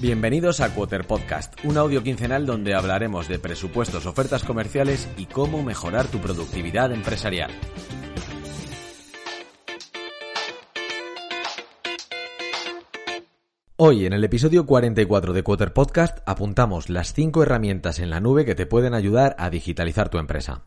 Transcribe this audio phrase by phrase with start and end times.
[0.00, 5.64] Bienvenidos a Quoter Podcast, un audio quincenal donde hablaremos de presupuestos, ofertas comerciales y cómo
[5.64, 7.50] mejorar tu productividad empresarial.
[13.76, 18.44] Hoy, en el episodio 44 de Quoter Podcast, apuntamos las 5 herramientas en la nube
[18.44, 20.64] que te pueden ayudar a digitalizar tu empresa.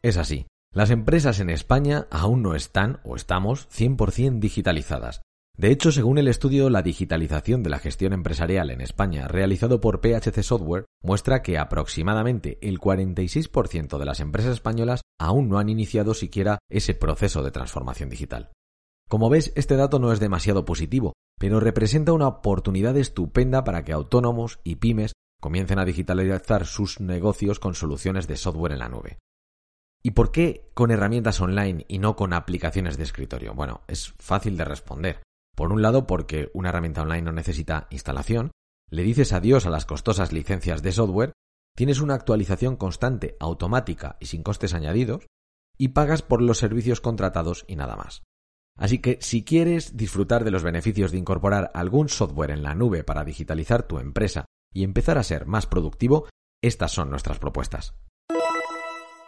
[0.00, 5.22] Es así, las empresas en España aún no están o estamos 100% digitalizadas.
[5.56, 10.00] De hecho, según el estudio La digitalización de la gestión empresarial en España realizado por
[10.00, 16.14] PHC Software, muestra que aproximadamente el 46% de las empresas españolas aún no han iniciado
[16.14, 18.52] siquiera ese proceso de transformación digital.
[19.08, 23.92] Como ves, este dato no es demasiado positivo, pero representa una oportunidad estupenda para que
[23.92, 29.18] autónomos y pymes comiencen a digitalizar sus negocios con soluciones de software en la nube.
[30.02, 33.52] ¿Y por qué con herramientas online y no con aplicaciones de escritorio?
[33.52, 35.22] Bueno, es fácil de responder.
[35.60, 38.50] Por un lado, porque una herramienta online no necesita instalación,
[38.88, 41.34] le dices adiós a las costosas licencias de software,
[41.76, 45.26] tienes una actualización constante, automática y sin costes añadidos,
[45.76, 48.22] y pagas por los servicios contratados y nada más.
[48.78, 53.04] Así que si quieres disfrutar de los beneficios de incorporar algún software en la nube
[53.04, 56.26] para digitalizar tu empresa y empezar a ser más productivo,
[56.62, 57.92] estas son nuestras propuestas.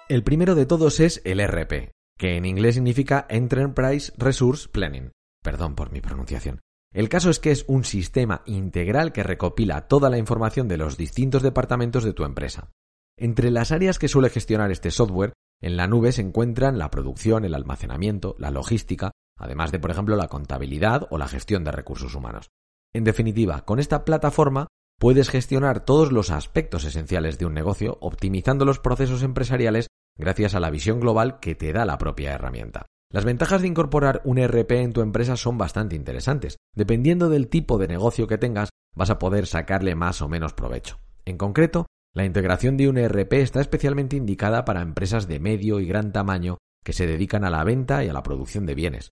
[0.08, 5.12] El primero de todos es el RP, que en inglés significa Enterprise Resource Planning,
[5.42, 6.60] Perdón por mi pronunciación.
[6.92, 10.96] El caso es que es un sistema integral que recopila toda la información de los
[10.96, 12.70] distintos departamentos de tu empresa.
[13.18, 17.44] Entre las áreas que suele gestionar este software, en la nube se encuentran la producción,
[17.44, 22.14] el almacenamiento, la logística, además de, por ejemplo, la contabilidad o la gestión de recursos
[22.14, 22.50] humanos.
[22.92, 24.66] En definitiva, con esta plataforma
[24.98, 30.60] puedes gestionar todos los aspectos esenciales de un negocio, optimizando los procesos empresariales gracias a
[30.60, 32.86] la visión global que te da la propia herramienta.
[33.12, 36.56] Las ventajas de incorporar un ERP en tu empresa son bastante interesantes.
[36.74, 40.98] Dependiendo del tipo de negocio que tengas, vas a poder sacarle más o menos provecho.
[41.26, 41.84] En concreto,
[42.14, 46.56] la integración de un ERP está especialmente indicada para empresas de medio y gran tamaño
[46.82, 49.10] que se dedican a la venta y a la producción de bienes.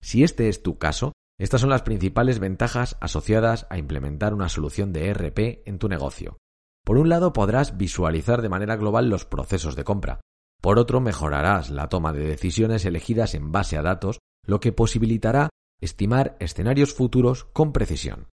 [0.00, 4.94] Si este es tu caso, estas son las principales ventajas asociadas a implementar una solución
[4.94, 6.38] de ERP en tu negocio.
[6.84, 10.20] Por un lado, podrás visualizar de manera global los procesos de compra.
[10.62, 15.50] Por otro, mejorarás la toma de decisiones elegidas en base a datos, lo que posibilitará
[15.80, 18.28] estimar escenarios futuros con precisión.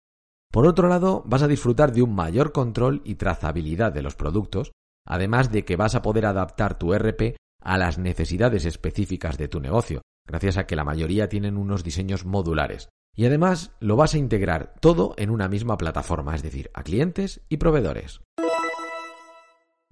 [0.52, 4.72] Por otro lado, vas a disfrutar de un mayor control y trazabilidad de los productos,
[5.08, 9.60] además de que vas a poder adaptar tu RP a las necesidades específicas de tu
[9.60, 12.90] negocio, gracias a que la mayoría tienen unos diseños modulares.
[13.16, 17.42] Y además lo vas a integrar todo en una misma plataforma, es decir, a clientes
[17.50, 18.22] y proveedores.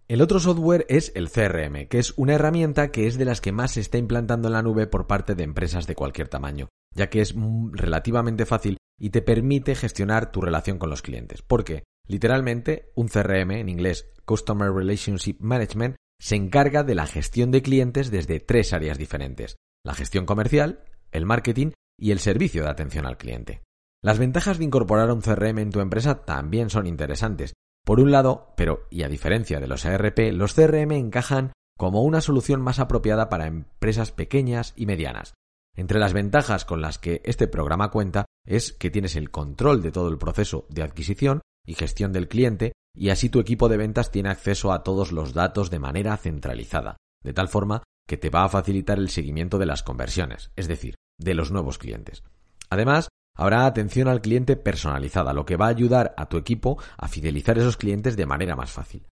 [0.10, 3.52] El otro software es el CRM, que es una herramienta que es de las que
[3.52, 7.10] más se está implantando en la nube por parte de empresas de cualquier tamaño, ya
[7.10, 7.36] que es
[7.74, 11.42] relativamente fácil y te permite gestionar tu relación con los clientes.
[11.42, 17.62] Porque, literalmente, un CRM, en inglés Customer Relationship Management, se encarga de la gestión de
[17.62, 19.58] clientes desde tres áreas diferentes.
[19.86, 23.62] La gestión comercial, el marketing y el servicio de atención al cliente.
[24.02, 27.56] Las ventajas de incorporar un CRM en tu empresa también son interesantes,
[27.88, 32.20] por un lado, pero y a diferencia de los ERP, los CRM encajan como una
[32.20, 35.36] solución más apropiada para empresas pequeñas y medianas.
[35.74, 39.94] Entre las ventajas con las que este programa cuenta es que tienes el control de
[39.94, 44.12] todo el proceso de adquisición y gestión del cliente y así tu equipo de ventas
[44.12, 48.44] tiene acceso a todos los datos de manera centralizada, de tal forma que te va
[48.44, 52.26] a facilitar el seguimiento de las conversiones, es decir, de los nuevos clientes.
[52.70, 57.08] Además, Habrá atención al cliente personalizada, lo que va a ayudar a tu equipo a
[57.08, 59.06] fidelizar esos clientes de manera más fácil.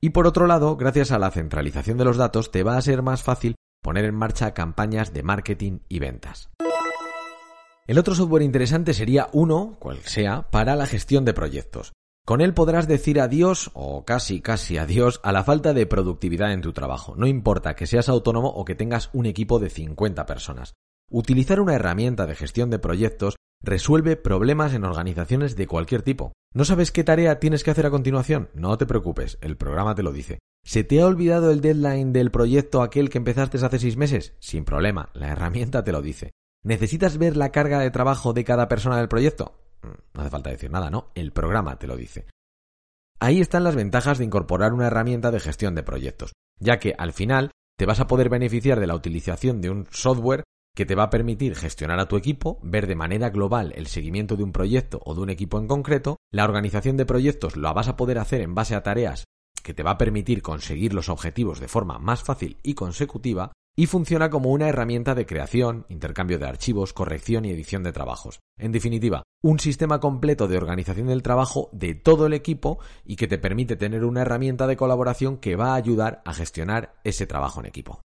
[0.00, 3.02] Y por otro lado, gracias a la centralización de los datos, te va a ser
[3.02, 6.50] más fácil poner en marcha campañas de marketing y ventas.
[7.86, 11.92] El otro software interesante sería uno, cual sea, para la gestión de proyectos.
[12.24, 16.60] Con él podrás decir adiós, o casi casi adiós, a la falta de productividad en
[16.60, 17.14] tu trabajo.
[17.16, 20.74] No importa que seas autónomo o que tengas un equipo de 50 personas.
[21.10, 26.32] Utilizar una herramienta de gestión de proyectos resuelve problemas en organizaciones de cualquier tipo.
[26.54, 28.50] ¿No sabes qué tarea tienes que hacer a continuación?
[28.54, 30.38] No te preocupes, el programa te lo dice.
[30.64, 34.34] ¿Se te ha olvidado el deadline del proyecto aquel que empezaste hace seis meses?
[34.38, 36.32] Sin problema, la herramienta te lo dice.
[36.62, 39.54] ¿Necesitas ver la carga de trabajo de cada persona del proyecto?
[39.82, 41.10] Mm, no hace falta decir nada, ¿no?
[41.14, 42.26] El programa te lo dice.
[43.18, 47.12] Ahí están las ventajas de incorporar una herramienta de gestión de proyectos, ya que al
[47.12, 51.04] final te vas a poder beneficiar de la utilización de un software que te va
[51.04, 55.00] a permitir gestionar a tu equipo, ver de manera global el seguimiento de un proyecto
[55.04, 58.40] o de un equipo en concreto, la organización de proyectos lo vas a poder hacer
[58.40, 59.24] en base a tareas
[59.62, 63.86] que te va a permitir conseguir los objetivos de forma más fácil y consecutiva, y
[63.86, 68.40] funciona como una herramienta de creación, intercambio de archivos, corrección y edición de trabajos.
[68.58, 73.28] En definitiva, un sistema completo de organización del trabajo de todo el equipo y que
[73.28, 77.60] te permite tener una herramienta de colaboración que va a ayudar a gestionar ese trabajo
[77.60, 78.02] en equipo.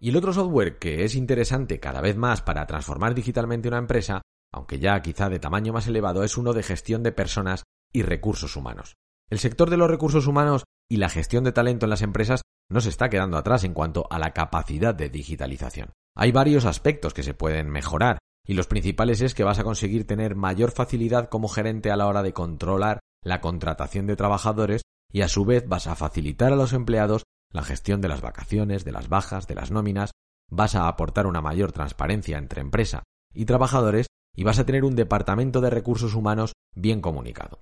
[0.00, 4.22] Y el otro software que es interesante cada vez más para transformar digitalmente una empresa,
[4.52, 8.56] aunque ya quizá de tamaño más elevado, es uno de gestión de personas y recursos
[8.56, 8.96] humanos.
[9.30, 12.80] El sector de los recursos humanos y la gestión de talento en las empresas no
[12.80, 15.92] se está quedando atrás en cuanto a la capacidad de digitalización.
[16.16, 20.06] Hay varios aspectos que se pueden mejorar y los principales es que vas a conseguir
[20.06, 25.22] tener mayor facilidad como gerente a la hora de controlar la contratación de trabajadores y
[25.22, 28.92] a su vez vas a facilitar a los empleados la gestión de las vacaciones, de
[28.92, 30.12] las bajas, de las nóminas,
[30.50, 33.04] vas a aportar una mayor transparencia entre empresa
[33.34, 37.60] y trabajadores y vas a tener un departamento de recursos humanos bien comunicado.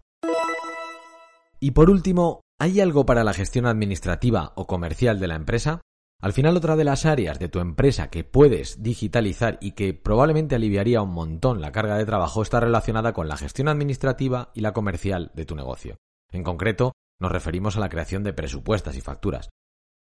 [1.59, 5.81] Y por último, ¿hay algo para la gestión administrativa o comercial de la empresa?
[6.21, 10.55] Al final otra de las áreas de tu empresa que puedes digitalizar y que probablemente
[10.55, 14.73] aliviaría un montón la carga de trabajo está relacionada con la gestión administrativa y la
[14.73, 15.97] comercial de tu negocio.
[16.33, 19.51] En concreto, nos referimos a la creación de presupuestas y facturas.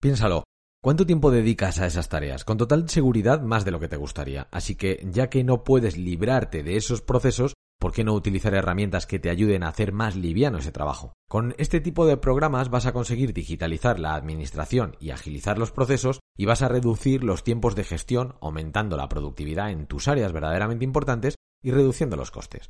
[0.02, 0.44] Piénsalo,
[0.84, 2.44] ¿cuánto tiempo dedicas a esas tareas?
[2.44, 4.48] Con total seguridad más de lo que te gustaría.
[4.52, 9.08] Así que, ya que no puedes librarte de esos procesos, ¿por qué no utilizar herramientas
[9.08, 11.14] que te ayuden a hacer más liviano ese trabajo?
[11.30, 16.20] Con este tipo de programas vas a conseguir digitalizar la administración y agilizar los procesos
[16.38, 20.86] y vas a reducir los tiempos de gestión, aumentando la productividad en tus áreas verdaderamente
[20.86, 22.70] importantes y reduciendo los costes.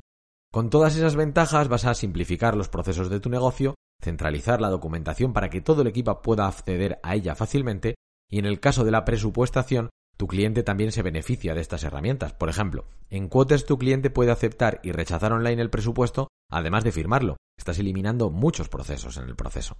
[0.52, 5.32] Con todas esas ventajas vas a simplificar los procesos de tu negocio, centralizar la documentación
[5.32, 7.96] para que todo el equipo pueda acceder a ella fácilmente
[8.30, 12.32] y en el caso de la presupuestación tu cliente también se beneficia de estas herramientas.
[12.32, 16.92] Por ejemplo, en Quoters tu cliente puede aceptar y rechazar online el presupuesto, además de
[16.92, 17.36] firmarlo.
[17.58, 19.76] Estás eliminando muchos procesos en el proceso.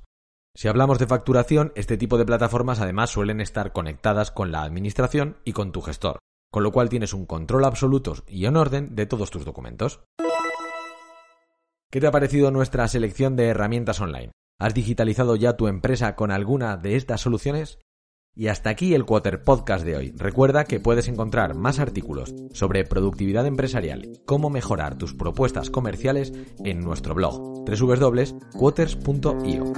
[0.54, 5.36] Si hablamos de facturación, este tipo de plataformas además suelen estar conectadas con la administración
[5.44, 6.18] y con tu gestor,
[6.50, 10.00] con lo cual tienes un control absoluto y en orden de todos tus documentos.
[11.90, 14.32] ¿Qué te ha parecido nuestra selección de herramientas online?
[14.58, 17.78] ¿Has digitalizado ya tu empresa con alguna de estas soluciones?
[18.34, 20.12] Y hasta aquí el Quarter Podcast de hoy.
[20.16, 26.32] Recuerda que puedes encontrar más artículos sobre productividad empresarial cómo mejorar tus propuestas comerciales
[26.64, 29.72] en nuestro blog www.quoters.io.